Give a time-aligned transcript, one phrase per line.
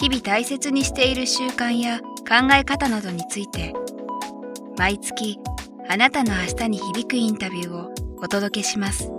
[0.00, 3.74] 日々大切にしている習慣や考え方などについて
[4.78, 5.38] 毎月
[5.90, 9.12] あなたの明日に響くインタビューをお届けします。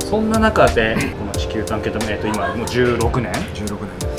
[0.00, 4.09] そんな中でこの地球探検と、えー、と今もう16年？16年で、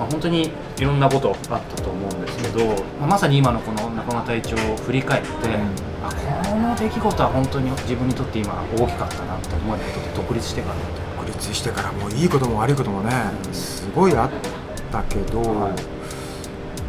[0.00, 2.64] まあ、本当にいろんなことあったと思うんですけど、
[2.98, 6.10] まあ、まさに今のこの中村隊長を振り返って、うん、あ
[6.48, 10.74] この出来事は本当に自分にとって今大きかったなと思えることって独立してから
[11.18, 13.12] 独立してからもういいことも悪いこともね、
[13.46, 14.30] うん、すごいあっ
[14.90, 15.72] たけど、はい。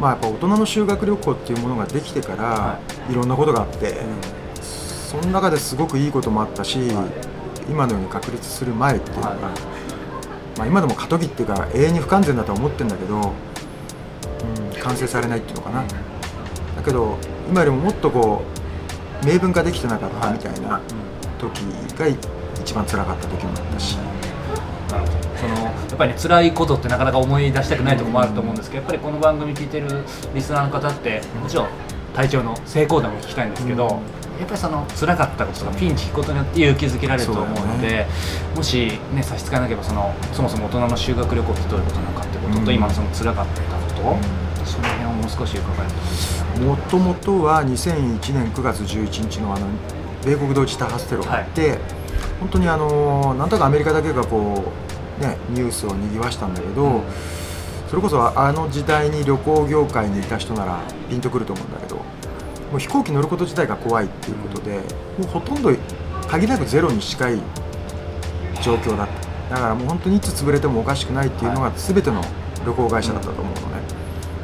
[0.00, 2.78] まあ、やっぱ大人の修学旅行っていうものができてから、は
[3.10, 7.32] い、いろんなことがあって、うん、その中ですごくいいこともあったし、はい。
[7.70, 9.38] 今のように確立する前っていうのが、はい、
[10.56, 15.82] まあ、今でも過渡期っていうか永遠に不完全だとは思ってるんだけど、うん、完成されないっていうのかな。
[15.82, 17.16] だけど
[17.48, 18.42] 今よりももっとこ
[19.22, 20.80] う明文化できてなかったみたいな
[21.38, 21.60] 時
[21.96, 23.98] が一番辛かった時もあったし。
[25.42, 29.88] そのやっぱりね辛いことってなかなか思い出したくないところもあると思うんですけどやっぱりこの番組聞いてる
[30.34, 31.68] リスナーの方ってもちろん
[32.14, 34.00] 体調の成功談も聞きたいんですけど、
[34.38, 38.06] やっぱりその辛かったこととかピンチ引くことによって勇気づけられると思うので、ね、
[38.56, 45.92] もし、ね、差し支えなければそのそもそも大人の修学旅行ってどういうことなのかってことと、うん、今のその辛かったこと、うん、その辺をもう少し伺える
[46.58, 49.66] ともともとは2001年9月11日のあの
[50.24, 51.78] 米国同時多発テロがあって、はい、
[52.40, 54.72] 本当にあのなんとかアメリカだけがこ
[55.18, 57.02] う、ね、ニュースをにぎわしたんだけど、うん、
[57.88, 62.00] それこそあの時代に旅行業界にいた人ならピンとくると思うんだけど
[62.72, 64.76] もう飛行機乗ること自体が怖いっていうことで、
[65.18, 65.70] もうほとんど
[66.26, 67.38] 限りなくゼロに近い
[68.62, 69.08] 状況だっ
[69.48, 69.54] た。
[69.56, 72.22] だからもう本当にいつ潰れてもおかしくないっていうのが全ての
[72.64, 73.82] 旅行会社だったと思うのね、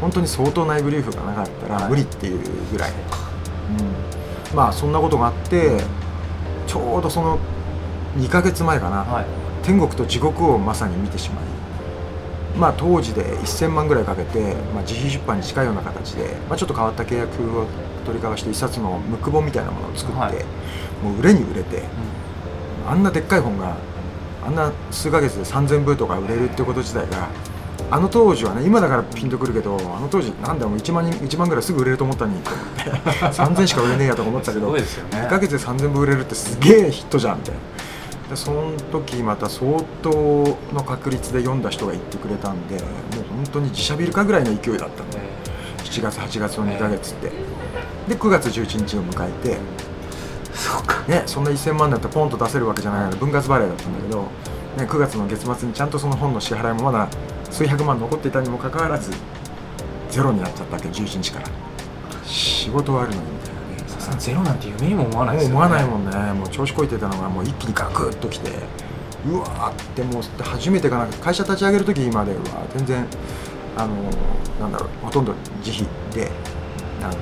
[0.00, 2.41] 本当に相当内部リーフがなかったら無理っていう
[2.71, 5.81] ぐらい、うん、まあそんなことがあって
[6.67, 7.38] ちょうどその
[8.19, 9.27] 2ヶ月前かな、はい、
[9.62, 11.44] 天国と地獄をまさに見てしまい
[12.58, 17.66] まあ、当時で1000万ぐらいかけて、まあ、自費出版に近いような形で、まあ、ちょっと変わった契約を
[18.04, 20.34] 取り交わして一冊のムック本みたいなものを作って、はい、
[21.04, 21.82] もう売れに売れて、
[22.84, 23.76] うん、あんなでっかい本が
[24.44, 27.28] あんな数ヶ月で3000部とか売れるってこと自体が
[27.91, 32.82] あの当時はね今だからピンとくるけどあの当時なんだよもう1万人1万ぐらいすぐ売れると思ったのにと思って
[33.62, 37.60] 3000しか売れねえやとか思ってたけど、ね、2ヶ月で3000部売れるってすげえヒットじゃんみたいな。
[38.28, 40.11] でその時また相当
[40.72, 42.84] の確率で読んだ人が言ってくれたんでもう
[43.37, 45.19] 本当に自社ビルかぐらいの勢いだったんで
[45.84, 47.33] 7月8月の2ヶ月って。
[48.09, 49.59] で9月11日を迎えて
[50.55, 54.28] そうか、ね、そんな1000万だったらポンと出せるわけじゃないので分割払いだったんだけど、ね、
[54.78, 57.09] 9月の月末にちゃんとその本の支払いもまだ
[57.50, 59.12] 数百万残っていたにもかかわらず
[60.11, 61.47] ゼロになっちゃったわけ11日から。
[62.25, 63.57] 仕事はあるのにみたいな
[64.12, 65.54] さゼロなんて夢にも思わないですよね。
[65.56, 66.32] 思わないもんね。
[66.32, 68.50] もう調子こいてたのがもう一気にガクッときて
[69.26, 73.06] うわーってもう初めてかな会社立ち上げる時までは全然
[73.76, 73.94] あの
[74.60, 76.30] なんだろうほとんど自費で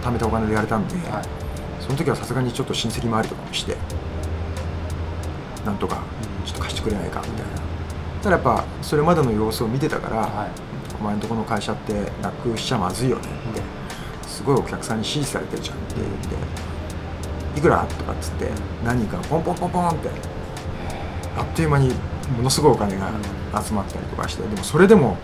[0.01, 1.25] 貯めたお金でやれたんで、はい、
[1.83, 3.77] その時はさすがにちょっと親戚回りとかもして
[5.65, 6.03] なんとか
[6.45, 7.45] ちょっと貸してくれないかみたいな、
[8.23, 10.51] ただやっぱそれまでの様子を見てたから、はい、
[11.01, 11.93] お前のとこの会社って
[12.23, 16.37] なくしちゃまずいよねって、すごいお客さんに支持されてるじゃんって言って
[17.57, 17.85] いくら？
[17.87, 18.51] とかっつって
[18.85, 20.11] 何人かポンポンポンポンって
[21.37, 21.89] あっという間に
[22.37, 23.11] ものすごいお金が
[23.63, 25.17] 集まったりとかしてでもそれでも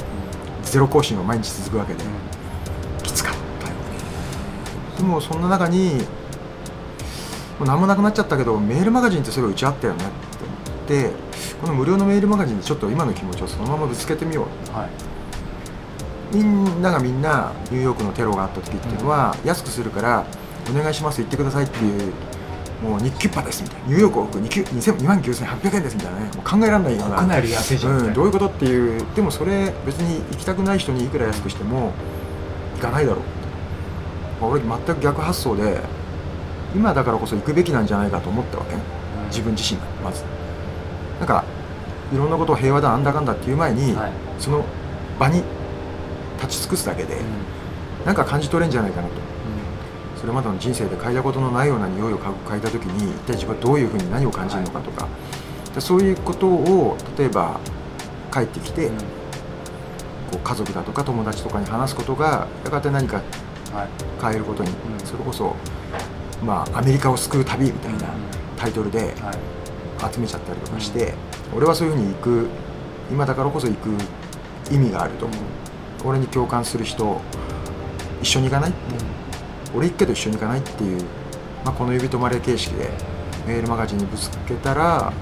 [0.62, 2.02] ゼロ更新は毎日続くわけで
[3.02, 3.80] きつかったよね。
[4.96, 5.94] でもそんな中に
[7.58, 11.10] もう何もなくなっちゃったけどメールマガジンってすごいうちあったよねって思って
[11.60, 20.24] この無料のメールマガジンでちょっと今の気持ちをそのままぶつけてみよう、はい、みんながみんなニューヨークのテロがあった時っていうのは安くするから
[20.70, 22.12] お願いします言ってくださいっていう
[22.82, 23.86] もう日給パですみたいな。
[23.86, 26.24] ニューヨーク往復2万9800円ですみたいなね。
[26.34, 27.16] もう考えられないような。
[27.40, 29.04] 国安いじゃん、うん、どういうことっていう。
[29.14, 31.92] でもそれ別に行きたくない人にいくら安くしても
[32.76, 33.20] 行かないだろう。
[34.40, 35.80] まあ、俺全く逆発想で
[36.74, 38.74] 今だからこそ行くべきなんじゃないかと思ったわけ。
[38.74, 38.82] ね、
[39.22, 40.24] うん、自分自身がまず。
[41.20, 41.44] なんか
[42.12, 44.64] いろんなことを平和だなんだかんだっていう前に、はい、その
[45.20, 45.44] 場に
[46.40, 47.16] 立ち尽くすだけで、
[48.04, 49.14] なんか感じ取れんじゃないかなと
[50.22, 55.08] それまでの人生で嗅いだことのないような匂いを嗅いだ時に一体自分はどういうふうに何を感じるのかとか、
[55.74, 57.58] でそういうことを例えば
[58.32, 58.94] 帰ってきて、こ
[60.34, 63.20] う家族だとか友達とかに話すことがやがて何か
[64.22, 64.70] 変えることに、
[65.04, 65.56] それこそ、
[66.40, 68.06] まあ、アメリカを救う旅みたいな
[68.56, 69.16] タイトルで
[70.12, 71.14] 集めちゃったりとかして、
[71.52, 72.46] 俺はそういうふうに行く
[73.10, 73.88] 今だからこそ行く
[74.72, 75.26] 意味があると。
[75.26, 75.38] 思う、
[76.04, 77.20] 俺に共感する人
[78.22, 78.70] 一緒に行かない？
[78.70, 78.78] って、
[79.74, 81.02] 俺行くけど一緒に行かないっていう、
[81.64, 82.90] まあ、この指止まれ形式で
[83.46, 85.12] メールマガジンにぶつけたら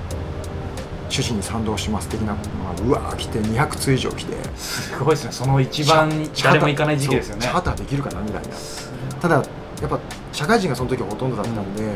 [1.11, 4.37] 趣旨に賛同します的な、まあ、うわー来て200通以上来て。
[4.57, 5.33] すごいですね。
[5.33, 6.09] その一番
[6.43, 7.43] 誰も行かない時期ですよね。
[7.43, 8.49] チャーターできるかなみたいな。
[9.21, 9.43] ただや
[9.87, 9.99] っぱ
[10.33, 11.95] 社会人がその時はほとんどだったんで、うん、も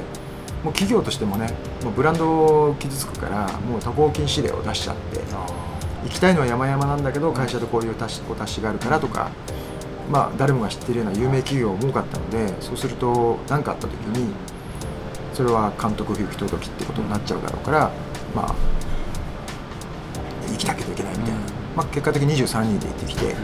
[0.70, 1.48] う企業としてもね
[1.82, 5.20] もうブランドを傷つくからもう渡航禁止令を出しちゃって
[6.04, 9.30] 行きたいのは山々なんだけど会社でこういうお達しがあるからとか、
[10.10, 14.32] まあ、誰もが知ってるような有名企業も多かったのでそうすると何かあった時に
[15.32, 17.90] それは監督不行き届きってことになっちゃうだろうから
[18.34, 18.54] まあ
[20.50, 21.40] 行きたけどいけないみたいな、
[21.76, 23.34] まあ、結果的に23人で行ってきて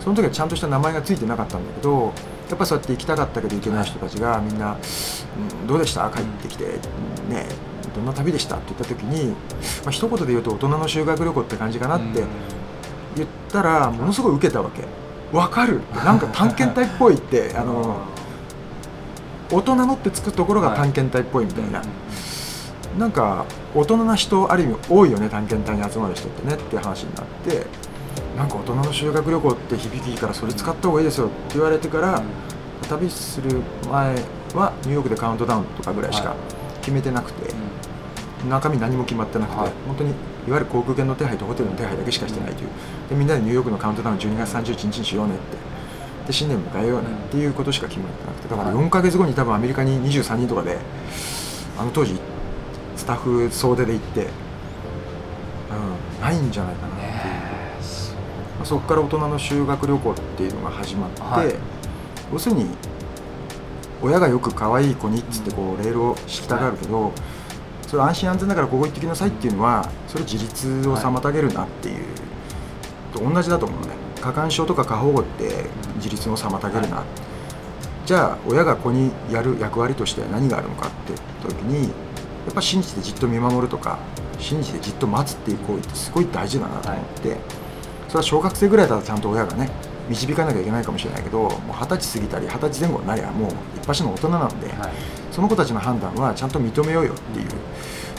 [0.00, 2.12] その時はちゃんとした名前が付いてなかったんだけど
[2.48, 4.76] やっぱそうやって行きたかったけど行けない人たちがみんな
[5.60, 6.08] 「うん、どうでした？
[6.10, 6.64] 帰ってきて、
[7.28, 7.46] ね
[7.94, 12.22] どんな旅でした?」って言った時に、まあ一言で言うと大人の修学旅行って感じかなって
[13.16, 14.84] 言ったらものすごい受けたわけ。
[15.36, 15.80] 分かる。
[16.04, 17.96] なんか探検隊っぽいって あの
[19.52, 21.82] 大人のってつくところが探検隊っぽいみたいな、
[22.98, 23.44] なんか
[23.74, 27.66] 大人な人ある意味多いよね探検隊に集まる人ってねって話になって
[28.36, 32.22] なんか大人の修学旅行って響きいいからそれ使った方がいいですよって言われてから、
[32.88, 34.14] 旅する前
[34.54, 36.34] はニューヨークでカウントダウンとかぐらいしか
[36.80, 37.54] 決めてなくて、
[38.48, 39.56] 中身何も決まってなくて、
[39.86, 40.14] 本当に
[40.46, 42.68] いわゆる航空券の手配とホテルの手配だけしかしてないという。
[43.08, 45.56] でみんなでニューヨークのカウントダウン12月31日にしようねって。
[46.26, 48.48] で新年迎えようねっていうことしか決まってなくて。
[48.48, 50.78] だから4か月後に多分アメリカに23人とかで
[51.78, 52.18] あの当時
[52.96, 57.12] スタッフ総出で行って、うん、ないんじゃないかなっていう、
[58.56, 61.54] まあ、そこから大人の修学旅行っていうのが始まって、はい、
[62.32, 62.66] 要するに
[64.02, 67.12] 親がよく可愛い子にっつってこうレールを敷きたがるけど、はい、
[67.86, 72.04] それ安心安全だからここ行ってきなさいっていうのはそれ自立を妨げるなっていう、
[73.12, 73.88] と同じだと思うね
[74.20, 75.66] 過干渉とか過保護って
[75.96, 77.06] 自立を妨げるな、はい、
[78.06, 81.12] じゃあ親が子にやる役割として何があるのかって
[81.48, 81.90] 時にや
[82.50, 83.98] っぱ信じてじっと見守るとか
[84.38, 87.38] 信じてじっと待つっていう行為ってすごい大事だなと思って、はい、
[88.08, 89.70] それは小学生ぐらいだったらちゃんと親がね
[90.08, 94.92] 導かなきゃいけないかもしれないけどもう二十歳過ぎたり二十歳前後になりゃもう一発の大人なんで、はい、
[95.36, 97.46] その子たちの判断はちゃんと認めようよっていう、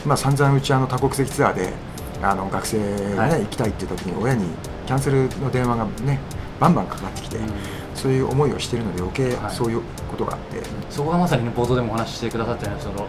[0.06, 1.74] まあ散々うちあの多国籍ツアーで
[2.22, 2.78] あの学生
[3.16, 4.46] がね、はい、行きたいっていう時に親に
[4.86, 6.20] キャンセルの電話がね
[6.60, 7.50] バンバンかかってきて、うん、
[7.96, 9.82] そういう思いをしているので余計そういう
[10.12, 10.62] ことがあって、
[10.92, 13.08] そこがまさに、ね、冒頭でもお話ししてくださったようなその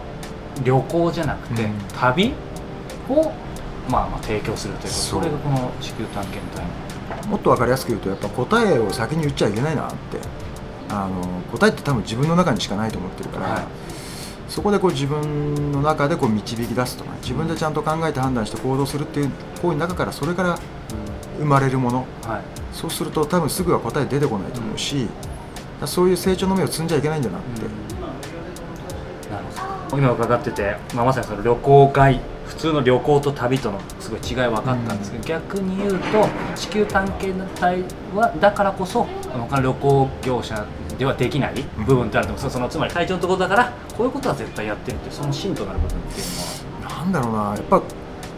[0.63, 2.33] 旅行じゃなくて、うん、旅
[3.09, 3.31] を、
[3.87, 6.65] まあ、まあ提供するというそれがこの地球探検隊
[7.27, 10.49] もっと分かりやすく言うとやっぱ答えを先に言っちゃいけないなって。
[10.91, 11.21] あの
[11.51, 13.63] 答えって多分自分の中にしかないと思ってるから、はい、
[14.49, 19.31] そこでこう自分の中でこう導き出すとか自分でちゃんと考えて判断して行動するっていう
[19.61, 20.59] 行為の中からそれから
[21.37, 22.41] 生まれるもの、はい、
[22.73, 25.07] そうすると多分すぐは答え出てこないと思うし、
[25.81, 27.61] うん、そういう成長の目を積んじゃいけないんだなって。
[29.93, 29.99] うん。
[29.99, 40.65] 今伺ってて、まあ、まさにその旅行会普通の旅行と旅とのすごい違い分かったんですけど、うん、逆に言うと地球探検隊はだからこそ他の旅行業者
[40.97, 46.27] ではできない部分ってあると思うんですそのつまり隊長のところだからこういうことは絶対やってるってその芯となる部分っていう
[46.81, 47.03] のは。
[47.03, 47.39] なんだろうな。
[47.55, 47.83] やっぱ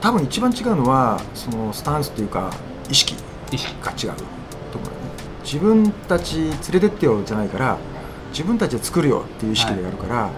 [0.01, 2.51] 多分一番違うのはそのスタンスっていうか
[2.89, 3.15] 意識。
[3.51, 4.97] が違うと思うよね。
[5.43, 7.77] 自分たち連れてってよじゃないから
[8.31, 10.31] 自分たちで作るよっていう意識でやるから、はい。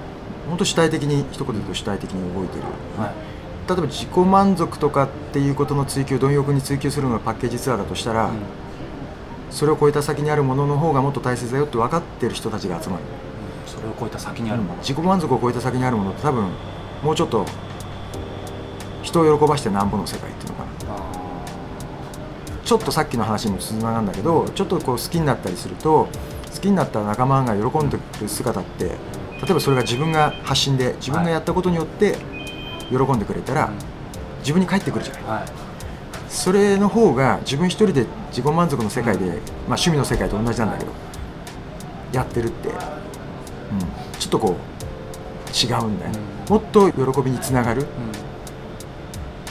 [0.49, 2.63] 本当主体的に一言で言うと主体的に動いてる、
[2.97, 8.33] はい、例えば自己満足とかっていうことの追求貪欲に追求するのがパッケージツアーだとしたら、うん、
[9.51, 13.09] それを超えた先にあるものの方がもっと大切だよって分かってる人たちが集まる、うん、
[13.73, 16.49] それを超えた先にあるもの、うん、自己満足を超えた先にあるものって多分
[17.01, 17.45] もうちょっと
[19.01, 20.73] 人を喜ばしてなんぼの世界っていうのかな。
[22.63, 26.07] ちょっとさっきの話にもつながるんだけどちょっとこう好きになったりすると
[26.53, 28.93] 好きになった仲間が喜んでる姿って例
[29.49, 32.15] えばそれが自分が発信で自分がやったことによって
[32.89, 33.71] 喜んでくれたら、
[34.39, 35.45] 自分に返ってくるじゃない、はい、
[36.29, 39.37] それの方が自分一人で自己満足の世界で、まあ、
[39.67, 40.91] 趣味の世界と同じなんだけど
[42.13, 42.75] やってるって、うん、
[44.19, 46.11] ちょっとこう違うんだよ、
[46.49, 47.85] もっと喜びにつながる、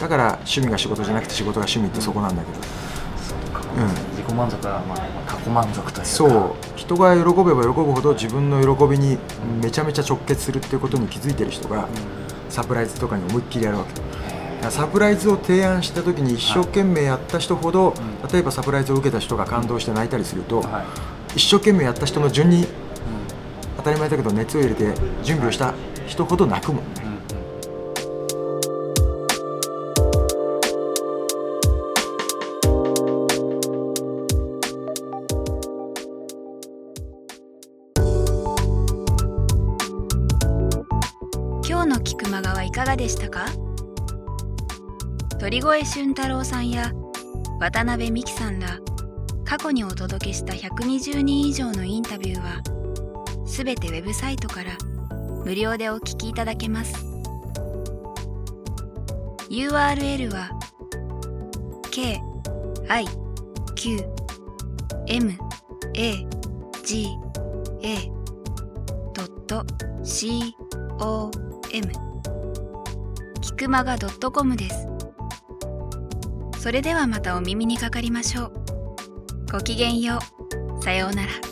[0.01, 2.59] だから趣味が仕事じゃなくて仕事が趣味ってそこなんだけど、
[3.77, 6.05] うん、自己己満足は、まあ、他己満足というか。
[6.05, 6.55] そう。
[6.77, 9.19] 人が喜べば喜ぶほど自分の喜びに
[9.63, 11.87] めちゃめちゃ直結するっていうことに気づいてる人が
[12.49, 14.71] サプライズとかに思いっきりやるわけ。
[14.71, 17.95] サプライズを提案した時に一生懸命やった人ほど、
[18.33, 20.85] 例えばサプライズを受けた人が感動して泣いたりすると、は
[21.35, 21.39] い。
[21.39, 22.67] 一生懸命やった人の順に
[23.83, 25.75] 当たり前だけど熱を入れて準備をした
[26.07, 27.03] 人ほど泣くもんね。
[41.69, 43.47] 今日の菊間川いかがでしたか？
[45.41, 46.93] 鳥越俊太郎さんや
[47.59, 48.79] 渡辺美樹さんら
[49.45, 52.63] 過去にお届けした120人以上のインタビューは
[53.53, 54.79] すべてウェブサイトから
[55.45, 56.95] 無料でお聞きいただけます。
[59.51, 60.59] URL は
[61.91, 62.19] k
[62.89, 63.05] i
[63.75, 63.99] q
[65.07, 65.35] m
[65.93, 66.27] a
[66.83, 67.09] g
[67.83, 67.99] a
[70.03, 70.57] c
[71.01, 71.31] o
[71.75, 71.93] m
[73.43, 74.89] キクマガ .com です。
[76.59, 78.53] それではまたお耳にかかりましょう。
[79.53, 80.21] ごきげんよ
[80.81, 80.83] う。
[80.83, 81.52] さようなら。